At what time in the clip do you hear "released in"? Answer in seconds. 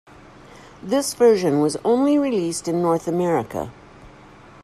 2.17-2.81